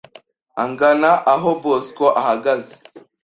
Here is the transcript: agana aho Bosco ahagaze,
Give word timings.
agana 0.65 1.11
aho 1.33 1.49
Bosco 1.61 2.05
ahagaze, 2.21 2.73